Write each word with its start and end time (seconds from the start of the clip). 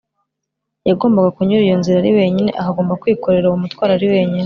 Yagombaga 0.89 1.29
kunyura 1.35 1.65
iyo 1.65 1.75
nzira 1.79 1.97
ari 1.99 2.11
wenyine; 2.17 2.49
akagomba 2.59 2.99
kwikorera 3.01 3.47
uwo 3.47 3.57
mutwaro 3.63 3.91
ari 3.97 4.07
wenyine 4.13 4.39